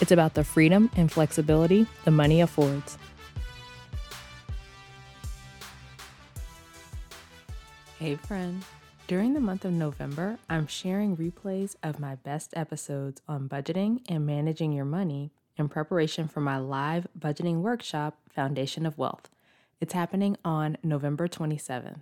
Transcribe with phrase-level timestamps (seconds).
[0.00, 2.98] it's about the freedom and flexibility the money affords.
[7.98, 8.62] Hey, friend.
[9.08, 14.26] During the month of November, I'm sharing replays of my best episodes on budgeting and
[14.26, 19.30] managing your money in preparation for my live budgeting workshop, Foundation of Wealth.
[19.80, 22.00] It's happening on November 27th.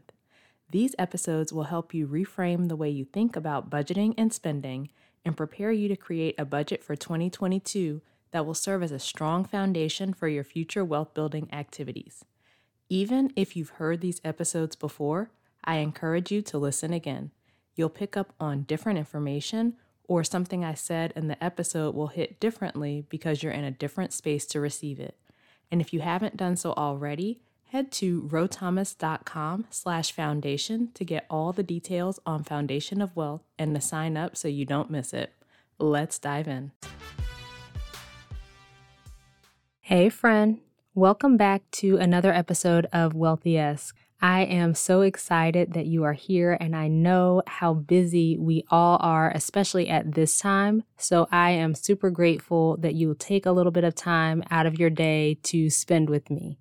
[0.70, 4.90] These episodes will help you reframe the way you think about budgeting and spending
[5.24, 9.44] and prepare you to create a budget for 2022 that will serve as a strong
[9.44, 12.24] foundation for your future wealth building activities.
[12.88, 15.30] Even if you've heard these episodes before,
[15.64, 17.30] I encourage you to listen again.
[17.74, 22.38] You'll pick up on different information, or something I said in the episode will hit
[22.38, 25.16] differently because you're in a different space to receive it.
[25.70, 27.40] And if you haven't done so already,
[27.74, 33.74] head to rothomas.com slash foundation to get all the details on Foundation of Wealth and
[33.74, 35.32] to sign up so you don't miss it.
[35.80, 36.70] Let's dive in.
[39.80, 40.60] Hey, friend.
[40.94, 43.96] Welcome back to another episode of Wealthy-esque.
[44.22, 48.98] I am so excited that you are here, and I know how busy we all
[49.00, 50.84] are, especially at this time.
[50.96, 54.64] So I am super grateful that you will take a little bit of time out
[54.64, 56.60] of your day to spend with me.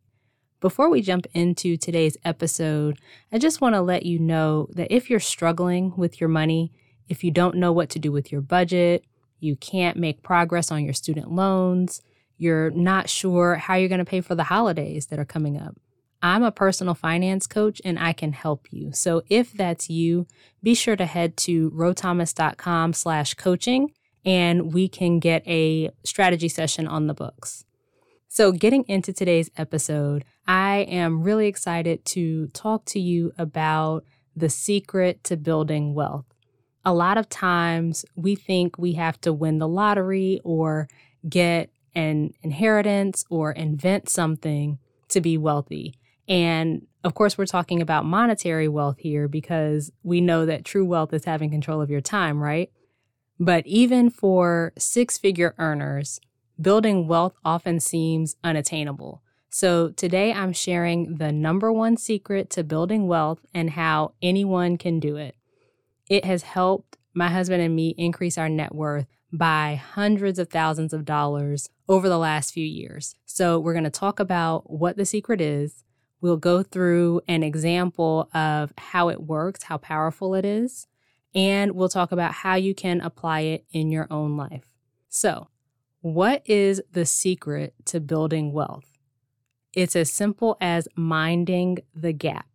[0.63, 2.97] Before we jump into today's episode,
[3.33, 6.71] I just want to let you know that if you're struggling with your money,
[7.09, 9.03] if you don't know what to do with your budget,
[9.41, 12.01] you can't make progress on your student loans,
[12.37, 15.75] you're not sure how you're going to pay for the holidays that are coming up.
[16.21, 18.93] I'm a personal finance coach and I can help you.
[18.93, 20.27] So if that's you,
[20.63, 23.91] be sure to head to rothomas.com slash coaching
[24.23, 27.65] and we can get a strategy session on the books.
[28.29, 34.03] So getting into today's episode, I am really excited to talk to you about
[34.35, 36.25] the secret to building wealth.
[36.85, 40.89] A lot of times we think we have to win the lottery or
[41.29, 45.93] get an inheritance or invent something to be wealthy.
[46.27, 51.13] And of course, we're talking about monetary wealth here because we know that true wealth
[51.13, 52.71] is having control of your time, right?
[53.39, 56.19] But even for six figure earners,
[56.59, 59.22] building wealth often seems unattainable.
[59.53, 64.99] So today I'm sharing the number one secret to building wealth and how anyone can
[64.99, 65.35] do it.
[66.09, 70.91] It has helped my husband and me increase our net worth by hundreds of thousands
[70.91, 73.15] of dollars over the last few years.
[73.25, 75.83] So we're going to talk about what the secret is,
[76.23, 80.87] We'll go through an example of how it works, how powerful it is,
[81.35, 84.63] and we'll talk about how you can apply it in your own life.
[85.09, 85.49] So,
[85.99, 88.92] what is the secret to building wealth?
[89.73, 92.47] It's as simple as minding the gap.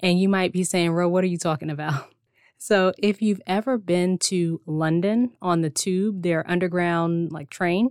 [0.00, 2.08] And you might be saying, Ro, what are you talking about?
[2.58, 7.90] So, if you've ever been to London on the tube, their underground like train,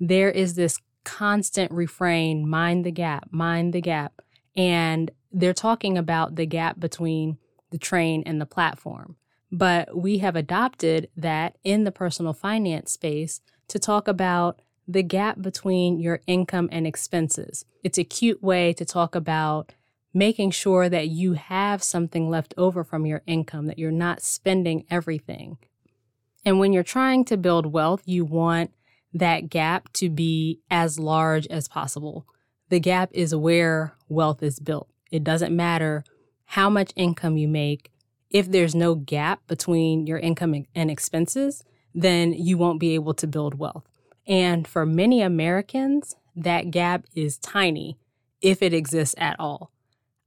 [0.00, 4.20] there is this constant refrain mind the gap, mind the gap.
[4.56, 7.38] And they're talking about the gap between
[7.70, 9.16] the train and the platform.
[9.52, 14.60] But we have adopted that in the personal finance space to talk about
[14.92, 17.64] the gap between your income and expenses.
[17.84, 19.72] It's a cute way to talk about
[20.12, 24.84] making sure that you have something left over from your income, that you're not spending
[24.90, 25.58] everything.
[26.44, 28.72] And when you're trying to build wealth, you want
[29.14, 32.26] that gap to be as large as possible.
[32.68, 34.88] The gap is where wealth is built.
[35.12, 36.04] It doesn't matter
[36.46, 37.92] how much income you make.
[38.30, 41.62] If there's no gap between your income and expenses,
[41.94, 43.89] then you won't be able to build wealth.
[44.30, 47.98] And for many Americans, that gap is tiny
[48.40, 49.72] if it exists at all.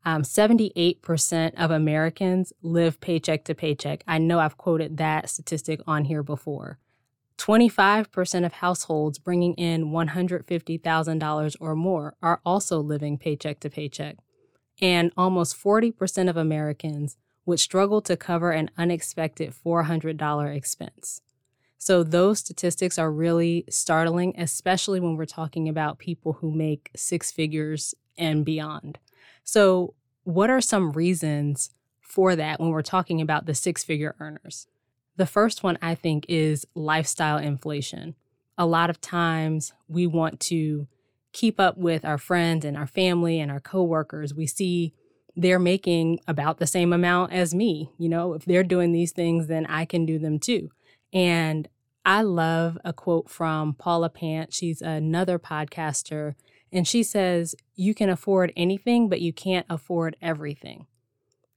[0.04, 4.04] Um, 78% of Americans live paycheck to paycheck.
[4.06, 6.80] I know I've quoted that statistic on here before.
[7.38, 14.18] 25% of households bringing in $150,000 or more are also living paycheck to paycheck.
[14.82, 17.16] And almost 40% of Americans
[17.46, 21.22] would struggle to cover an unexpected $400 expense.
[21.84, 27.30] So, those statistics are really startling, especially when we're talking about people who make six
[27.30, 29.00] figures and beyond.
[29.44, 29.94] So,
[30.24, 34.66] what are some reasons for that when we're talking about the six figure earners?
[35.18, 38.16] The first one I think is lifestyle inflation.
[38.58, 40.88] a lot of times we want to
[41.34, 44.34] keep up with our friends and our family and our coworkers.
[44.34, 44.94] We see
[45.36, 47.92] they're making about the same amount as me.
[47.98, 50.72] You know, if they're doing these things, then I can do them too.
[51.12, 51.68] And
[52.06, 54.54] I love a quote from Paula Pant.
[54.54, 56.36] She's another podcaster,
[56.72, 60.88] and she says, You can afford anything, but you can't afford everything.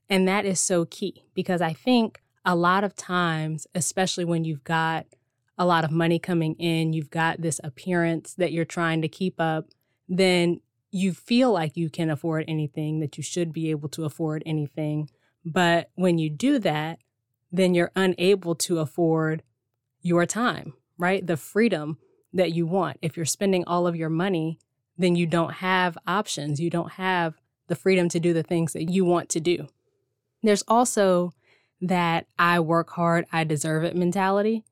[0.09, 4.63] And that is so key because I think a lot of times, especially when you've
[4.63, 5.07] got
[5.59, 9.41] a lot of money coming in, you've got this appearance that you're trying to keep
[9.41, 9.67] up,
[10.09, 10.61] then
[10.93, 15.11] you feel like you can afford anything, that you should be able to afford anything.
[15.45, 17.01] But when you do that,
[17.51, 19.43] then you're unable to afford
[20.07, 21.27] your time, right?
[21.27, 21.99] The freedom
[22.33, 22.99] that you want.
[23.03, 24.59] If you're spending all of your money,
[24.97, 26.61] then you don't have options.
[26.61, 27.35] You don't have
[27.69, 29.67] the freedom to do the things that you want to do.
[30.43, 31.33] There's also
[31.81, 34.65] that I work hard, I deserve it mentality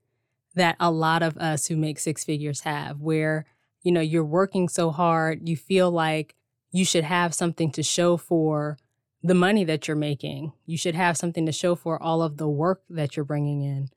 [0.55, 3.45] that a lot of us who make six figures have, where,
[3.83, 6.37] you know, you're working so hard, you feel like
[6.71, 8.79] you should have something to show for
[9.23, 10.53] the money that you're making.
[10.65, 13.89] You should have something to show for all of the work that you're bringing in.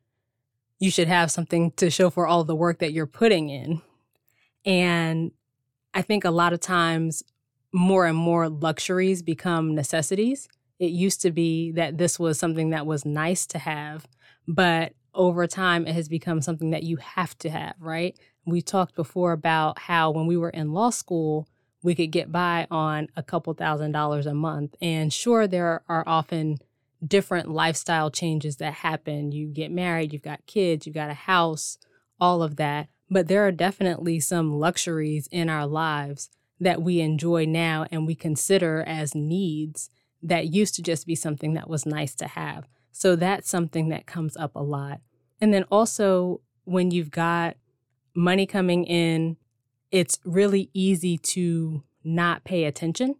[0.79, 3.81] You should have something to show for all the work that you're putting in.
[4.65, 5.31] And
[5.93, 7.23] I think a lot of times
[7.73, 10.47] more and more luxuries become necessities.
[10.79, 14.07] It used to be that this was something that was nice to have,
[14.47, 18.17] but over time it has become something that you have to have, right?
[18.45, 21.47] We talked before about how when we were in law school,
[21.81, 24.75] we could get by on a couple thousand dollars a month.
[24.81, 26.57] And sure, there are often
[27.05, 29.31] different lifestyle changes that happen.
[29.31, 31.77] You get married, you've got kids, you've got a house,
[32.19, 32.87] all of that.
[33.09, 36.29] But there are definitely some luxuries in our lives
[36.59, 39.89] that we enjoy now and we consider as needs
[40.23, 42.67] that used to just be something that was nice to have.
[42.91, 45.01] So that's something that comes up a lot.
[45.39, 47.55] And then also, when you've got
[48.15, 49.37] money coming in,
[49.91, 53.15] it's really easy to not pay attention.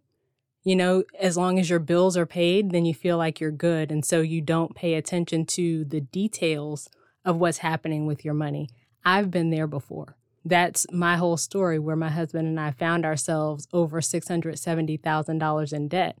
[0.64, 3.90] You know, as long as your bills are paid, then you feel like you're good.
[3.90, 6.88] And so you don't pay attention to the details
[7.24, 8.68] of what's happening with your money.
[9.04, 10.16] I've been there before.
[10.44, 16.18] That's my whole story where my husband and I found ourselves over $670,000 in debt.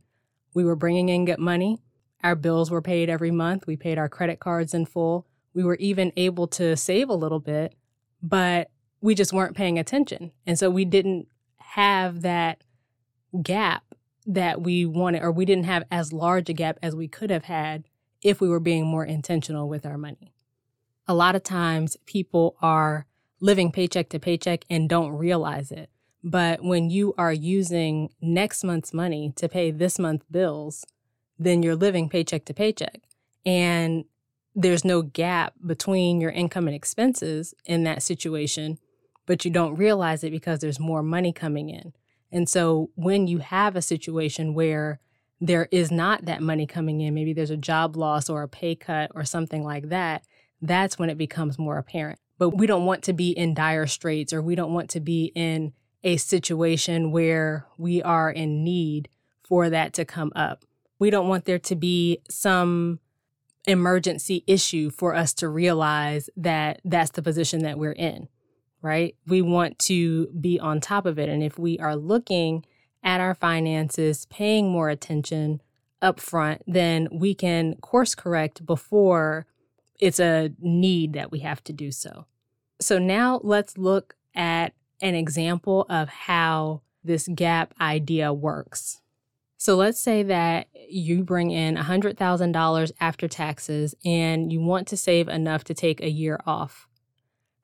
[0.54, 1.80] We were bringing in good money.
[2.22, 3.66] Our bills were paid every month.
[3.66, 5.26] We paid our credit cards in full.
[5.54, 7.74] We were even able to save a little bit,
[8.22, 8.70] but
[9.00, 10.32] we just weren't paying attention.
[10.46, 12.62] And so we didn't have that
[13.42, 13.87] gap
[14.28, 17.44] that we wanted, or we didn't have as large a gap as we could have
[17.44, 17.84] had
[18.22, 20.34] if we were being more intentional with our money.
[21.06, 23.06] A lot of times people are
[23.40, 25.88] living paycheck to paycheck and don't realize it.
[26.22, 30.84] But when you are using next month's money to pay this month's bills,
[31.38, 33.00] then you're living paycheck to paycheck.
[33.46, 34.04] And
[34.54, 38.78] there's no gap between your income and expenses in that situation,
[39.24, 41.94] but you don't realize it because there's more money coming in.
[42.30, 45.00] And so when you have a situation where
[45.40, 48.74] there is not that money coming in, maybe there's a job loss or a pay
[48.74, 50.24] cut or something like that,
[50.60, 52.18] that's when it becomes more apparent.
[52.38, 55.32] But we don't want to be in dire straits or we don't want to be
[55.34, 55.72] in
[56.04, 59.08] a situation where we are in need
[59.42, 60.64] for that to come up.
[60.98, 63.00] We don't want there to be some
[63.66, 68.28] emergency issue for us to realize that that's the position that we're in,
[68.82, 69.14] right?
[69.26, 71.28] We want to be on top of it.
[71.28, 72.64] And if we are looking
[73.02, 75.60] at our finances, paying more attention
[76.00, 79.46] up front, then we can course correct before
[79.98, 82.26] it's a need that we have to do so.
[82.80, 89.00] So now let's look at an example of how this gap idea works.
[89.56, 95.26] So let's say that you bring in $100,000 after taxes and you want to save
[95.26, 96.86] enough to take a year off.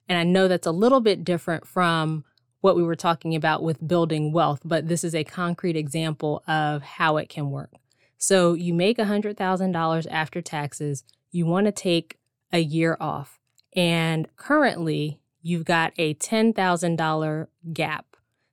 [0.09, 2.25] And I know that's a little bit different from
[2.61, 6.83] what we were talking about with building wealth, but this is a concrete example of
[6.83, 7.73] how it can work.
[8.17, 12.19] So you make $100,000 after taxes, you want to take
[12.53, 13.39] a year off.
[13.77, 18.07] And currently, you've got a $10,000 gap.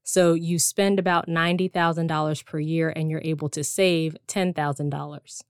[0.03, 5.41] So you spend about $90,000 per year and you're able to save $10,000.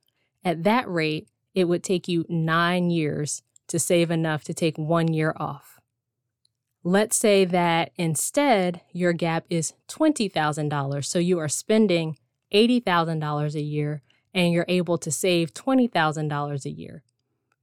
[0.43, 5.12] At that rate, it would take you nine years to save enough to take one
[5.12, 5.80] year off.
[6.83, 11.05] Let's say that instead your gap is $20,000.
[11.05, 12.17] So you are spending
[12.53, 14.01] $80,000 a year
[14.33, 17.03] and you're able to save $20,000 a year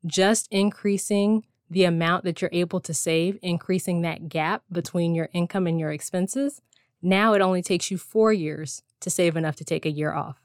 [0.06, 5.66] just increasing the amount that you're able to save, increasing that gap between your income
[5.66, 6.62] and your expenses,
[7.02, 10.40] now it only takes you four years to save enough to take a year off.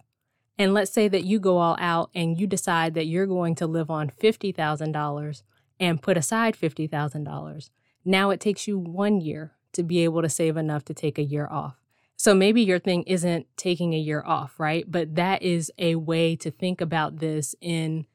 [0.57, 3.67] And let's say that you go all out and you decide that you're going to
[3.67, 5.43] live on $50,000
[5.79, 7.69] and put aside $50,000.
[8.05, 11.24] Now it takes you one year to be able to save enough to take a
[11.24, 11.75] year off.
[12.15, 14.89] So maybe your thing isn't taking a year off, right?
[14.89, 18.05] But that is a way to think about this in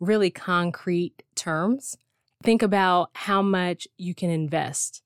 [0.00, 1.96] really concrete terms.
[2.42, 5.02] Think about how much you can invest.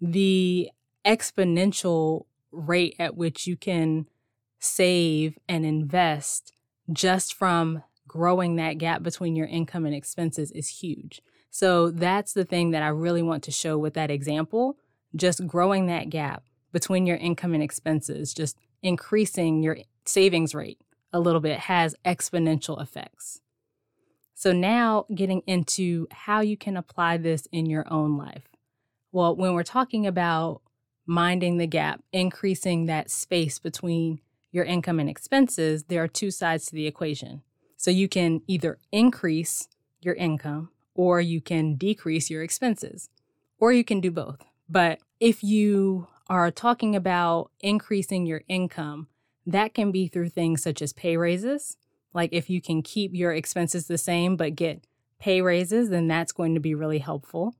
[0.00, 0.70] The
[1.06, 4.08] exponential rate at which you can
[4.58, 6.52] save and invest
[6.92, 11.22] just from growing that gap between your income and expenses is huge.
[11.56, 14.76] So that's the thing that I really want to show with that example.
[15.14, 20.78] Just growing that gap between your income and expenses, just increasing your savings rate
[21.14, 23.40] a little bit has exponential effects.
[24.34, 28.48] So now getting into how you can apply this in your own life.
[29.10, 30.60] Well, when we're talking about
[31.06, 34.20] minding the gap, increasing that space between
[34.52, 37.40] your income and expenses, there are two sides to the equation.
[37.78, 39.68] So you can either increase
[40.02, 43.08] your income or you can decrease your expenses,
[43.58, 44.42] or you can do both.
[44.68, 49.06] But if you are talking about increasing your income,
[49.46, 51.76] that can be through things such as pay raises.
[52.12, 54.84] Like if you can keep your expenses the same but get
[55.18, 57.54] pay raises, then that's going to be really helpful.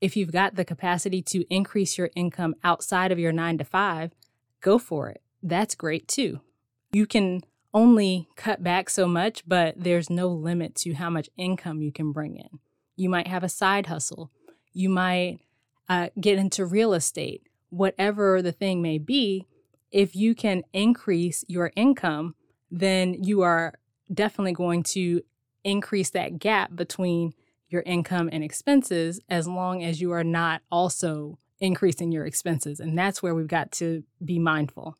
[0.00, 4.12] If you've got the capacity to increase your income outside of your nine to five,
[4.60, 5.22] go for it.
[5.42, 6.40] That's great too.
[6.92, 7.42] You can
[7.78, 12.10] only cut back so much, but there's no limit to how much income you can
[12.10, 12.58] bring in.
[12.96, 14.32] You might have a side hustle.
[14.72, 15.38] You might
[15.88, 19.46] uh, get into real estate, whatever the thing may be.
[19.92, 22.34] If you can increase your income,
[22.68, 23.74] then you are
[24.12, 25.22] definitely going to
[25.62, 27.32] increase that gap between
[27.68, 32.80] your income and expenses as long as you are not also increasing your expenses.
[32.80, 34.96] And that's where we've got to be mindful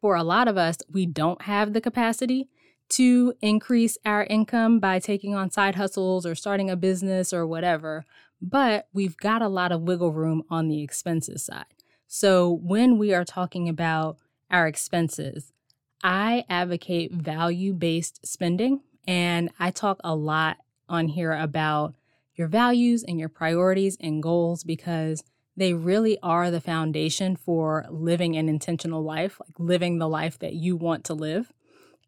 [0.00, 2.48] for a lot of us, we don't have the capacity
[2.90, 8.04] to increase our income by taking on side hustles or starting a business or whatever,
[8.42, 11.66] but we've got a lot of wiggle room on the expenses side.
[12.08, 14.16] So when we are talking about
[14.50, 15.52] our expenses,
[16.02, 18.80] I advocate value based spending.
[19.06, 21.94] And I talk a lot on here about
[22.34, 25.22] your values and your priorities and goals because
[25.60, 30.54] they really are the foundation for living an intentional life, like living the life that
[30.54, 31.52] you want to live.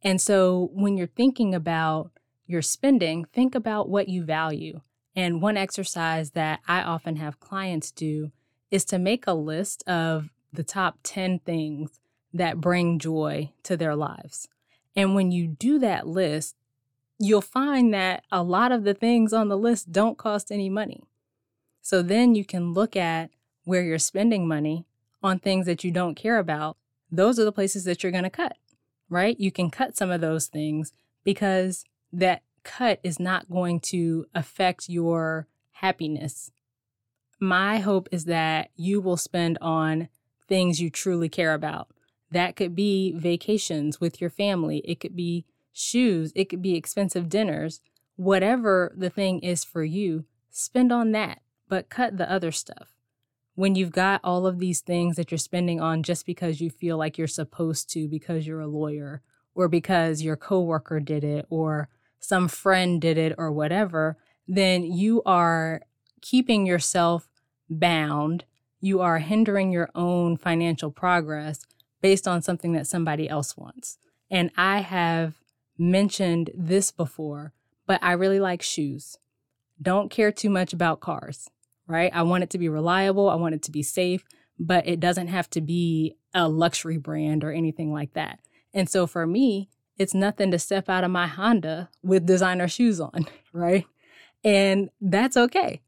[0.03, 2.13] And so when you're thinking about
[2.47, 4.81] your spending, think about what you value.
[5.15, 8.33] And one exercise that I often have clients do
[8.71, 12.01] is to make a list of the top 10 things
[12.33, 14.49] that bring joy to their lives.
[14.97, 16.57] And when you do that list,
[17.19, 21.03] you'll find that a lot of the things on the list don't cost any money.
[21.83, 23.29] So then you can look at
[23.65, 24.87] where you're spending money
[25.23, 26.77] on things that you don't care about,
[27.11, 28.57] those are the places that you're going to cut,
[29.09, 29.39] right?
[29.39, 30.93] You can cut some of those things
[31.25, 36.51] because that cut is not going to affect your happiness.
[37.41, 40.09] My hope is that you will spend on
[40.49, 41.89] things you truly care about.
[42.31, 47.29] That could be vacations with your family, it could be shoes, it could be expensive
[47.29, 47.81] dinners.
[48.17, 52.95] Whatever the thing is for you, spend on that, but cut the other stuff
[53.55, 56.97] when you've got all of these things that you're spending on just because you feel
[56.97, 59.23] like you're supposed to because you're a lawyer
[59.55, 64.17] or because your coworker did it or some friend did it or whatever,
[64.49, 65.83] then you are
[66.23, 67.29] keeping yourself
[67.69, 68.45] bound.
[68.81, 71.67] You are hindering your own financial progress
[72.01, 73.99] based on something that somebody else wants.
[74.31, 75.35] And I have
[75.77, 77.53] mentioned this before,
[77.87, 79.19] but I really like shoes.
[79.81, 81.51] Don't care too much about cars
[81.87, 82.11] right?
[82.15, 84.25] I want it to be reliable, I want it to be safe,
[84.59, 88.41] but it doesn't have to be a luxury brand or anything like that.
[88.73, 93.01] And so for me, it's nothing to step out of my Honda with designer shoes
[93.01, 93.87] on, right?
[94.45, 95.81] And that's okay.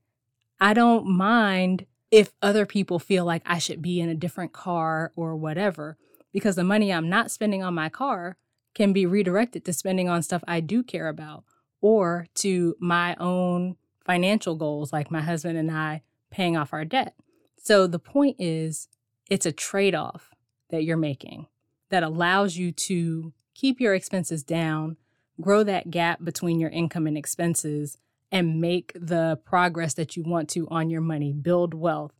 [0.61, 5.13] I don't mind if other people feel like I should be in a different car
[5.17, 5.97] or whatever,
[6.33, 8.37] because the money I'm not spending on my car
[8.75, 11.45] can be redirected to spending on stuff I do care about
[11.81, 17.15] or to my own financial goals, like my husband and I paying off our debt.
[17.57, 18.89] So the point is,
[19.31, 20.31] it's a trade off
[20.71, 21.47] that you're making
[21.91, 24.97] that allows you to keep your expenses down,
[25.41, 27.99] grow that gap between your income and expenses,
[28.31, 32.13] and make the progress that you want to on your money, build wealth,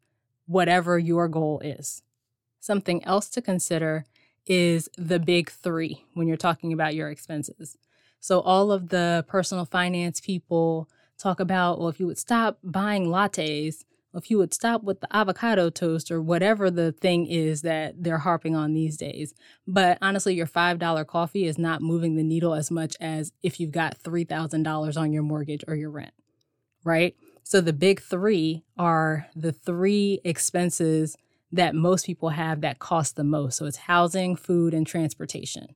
[0.47, 2.03] whatever your goal is.
[2.61, 4.05] Something else to consider
[4.47, 7.77] is the big three when you're talking about your expenses.
[8.21, 13.07] So, all of the personal finance people, talk about, well, if you would stop buying
[13.07, 17.95] lattes, if you would stop with the avocado toast or whatever the thing is that
[18.03, 19.35] they're harping on these days.
[19.67, 23.73] But honestly, your $5 coffee is not moving the needle as much as if you've
[23.73, 26.13] got $3,000 on your mortgage or your rent,
[26.85, 27.17] right?
[27.43, 31.17] So the big three are the three expenses
[31.53, 33.59] that most people have that cost the most.
[33.59, 35.75] So it's housing, food, and transportation.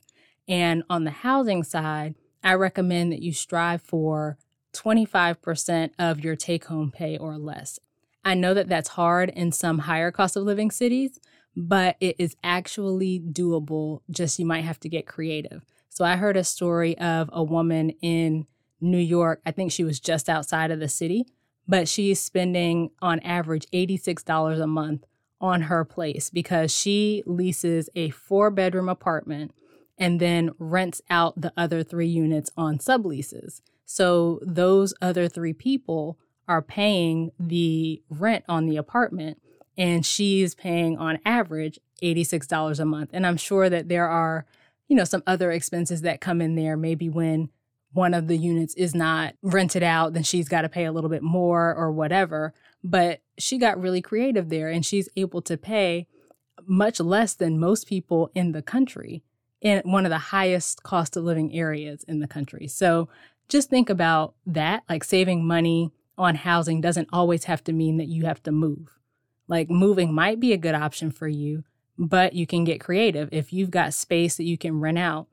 [0.48, 4.38] And on the housing side, I recommend that you strive for
[4.74, 7.78] 25% of your take home pay or less.
[8.24, 11.18] I know that that's hard in some higher cost of living cities,
[11.56, 14.00] but it is actually doable.
[14.10, 15.64] Just you might have to get creative.
[15.88, 18.46] So I heard a story of a woman in
[18.80, 19.40] New York.
[19.44, 21.26] I think she was just outside of the city,
[21.66, 25.04] but she's spending on average $86 a month
[25.40, 29.52] on her place because she leases a four bedroom apartment
[29.96, 33.60] and then rents out the other three units on subleases.
[33.90, 39.40] So those other three people are paying the rent on the apartment
[39.78, 43.08] and she's paying on average $86 a month.
[43.14, 44.44] And I'm sure that there are,
[44.88, 47.48] you know, some other expenses that come in there maybe when
[47.94, 51.08] one of the units is not rented out, then she's got to pay a little
[51.08, 52.52] bit more or whatever.
[52.84, 56.06] But she got really creative there and she's able to pay
[56.66, 59.22] much less than most people in the country
[59.62, 62.68] in one of the highest cost of living areas in the country.
[62.68, 63.08] So
[63.48, 64.82] just think about that.
[64.88, 68.98] Like saving money on housing doesn't always have to mean that you have to move.
[69.46, 71.64] Like moving might be a good option for you,
[71.96, 73.28] but you can get creative.
[73.32, 75.28] If you've got space that you can rent out,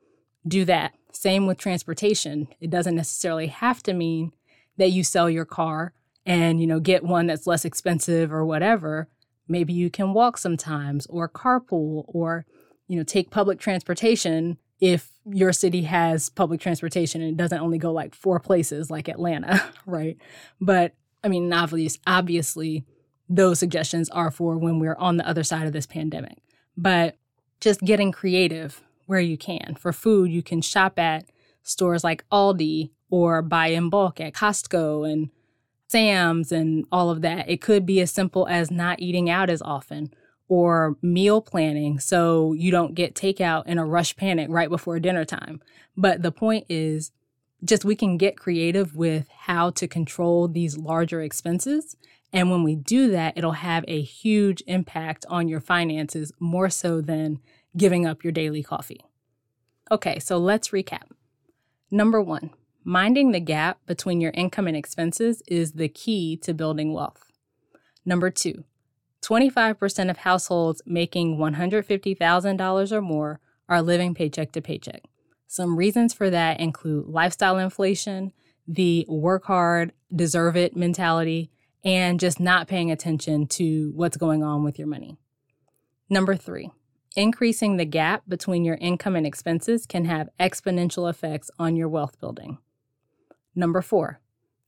[0.46, 0.94] do that.
[1.12, 2.48] Same with transportation.
[2.60, 4.32] It doesn't necessarily have to mean
[4.76, 5.92] that you sell your car
[6.24, 9.08] and, you know, get one that's less expensive or whatever.
[9.48, 12.46] Maybe you can walk sometimes or carpool or,
[12.88, 17.78] you know, take public transportation if your city has public transportation and it doesn't only
[17.78, 20.16] go like four places like Atlanta, right?
[20.60, 22.84] But I mean, obviously, obviously,
[23.28, 26.38] those suggestions are for when we're on the other side of this pandemic.
[26.76, 27.16] But
[27.60, 29.76] just getting creative where you can.
[29.78, 31.26] For food, you can shop at
[31.62, 35.30] stores like Aldi or buy in bulk at Costco and
[35.88, 37.48] Sam's and all of that.
[37.48, 40.12] It could be as simple as not eating out as often
[40.48, 45.24] or meal planning so you don't get takeout in a rush panic right before dinner
[45.24, 45.60] time.
[45.96, 47.12] But the point is
[47.64, 51.96] just we can get creative with how to control these larger expenses.
[52.32, 57.00] And when we do that, it'll have a huge impact on your finances more so
[57.00, 57.40] than
[57.76, 59.00] giving up your daily coffee.
[59.90, 61.04] Okay, so let's recap.
[61.90, 62.50] Number one,
[62.84, 67.32] minding the gap between your income and expenses is the key to building wealth.
[68.04, 68.64] Number two,
[69.22, 75.02] 25% of households making $150,000 or more are living paycheck to paycheck.
[75.46, 78.32] Some reasons for that include lifestyle inflation,
[78.66, 81.50] the work hard, deserve it mentality,
[81.84, 85.16] and just not paying attention to what's going on with your money.
[86.08, 86.70] Number three,
[87.16, 92.18] increasing the gap between your income and expenses can have exponential effects on your wealth
[92.20, 92.58] building.
[93.54, 94.20] Number four,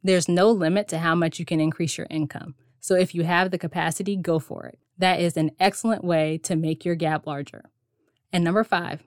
[0.02, 2.54] there's no limit to how much you can increase your income.
[2.80, 4.78] So if you have the capacity, go for it.
[4.96, 7.70] That is an excellent way to make your gap larger.
[8.32, 9.02] And number five,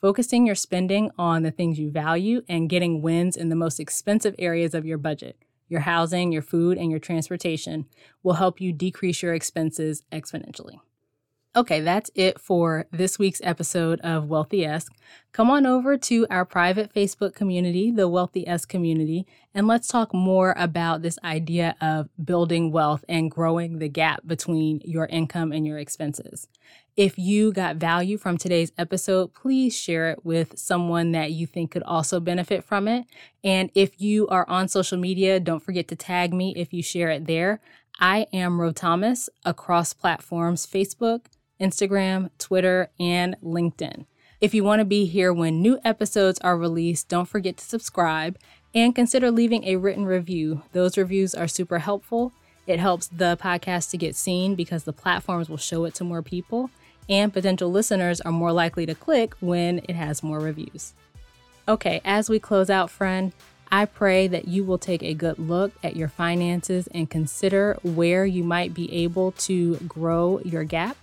[0.00, 4.34] focusing your spending on the things you value and getting wins in the most expensive
[4.38, 7.86] areas of your budget, your housing, your food, and your transportation,
[8.22, 10.80] will help you decrease your expenses exponentially.
[11.56, 14.92] Okay, that's it for this week's episode of Wealthy Esque.
[15.30, 20.12] Come on over to our private Facebook community, the Wealthy Esque community, and let's talk
[20.12, 25.64] more about this idea of building wealth and growing the gap between your income and
[25.64, 26.48] your expenses.
[26.96, 31.70] If you got value from today's episode, please share it with someone that you think
[31.70, 33.06] could also benefit from it.
[33.44, 37.10] And if you are on social media, don't forget to tag me if you share
[37.10, 37.60] it there.
[38.00, 41.26] I am Ro Thomas across platforms Facebook,
[41.64, 44.04] Instagram, Twitter, and LinkedIn.
[44.40, 48.36] If you want to be here when new episodes are released, don't forget to subscribe
[48.74, 50.62] and consider leaving a written review.
[50.72, 52.32] Those reviews are super helpful.
[52.66, 56.22] It helps the podcast to get seen because the platforms will show it to more
[56.22, 56.70] people,
[57.08, 60.92] and potential listeners are more likely to click when it has more reviews.
[61.66, 63.32] Okay, as we close out, friend,
[63.72, 68.26] I pray that you will take a good look at your finances and consider where
[68.26, 70.96] you might be able to grow your gap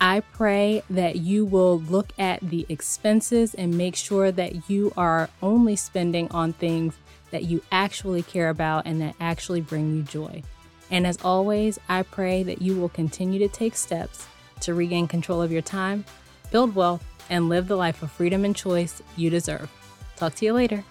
[0.00, 5.28] I pray that you will look at the expenses and make sure that you are
[5.42, 6.94] only spending on things
[7.30, 10.42] that you actually care about and that actually bring you joy.
[10.90, 14.26] And as always, I pray that you will continue to take steps
[14.60, 16.04] to regain control of your time,
[16.50, 19.70] build wealth, and live the life of freedom and choice you deserve.
[20.16, 20.82] Talk to you later.